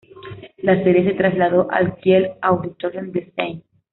La 0.57 0.83
serie 0.83 1.05
se 1.05 1.13
trasladó 1.13 1.67
al 1.69 1.95
Kiel 1.97 2.31
Auditorium 2.41 3.11
de 3.11 3.19
St. 3.37 3.63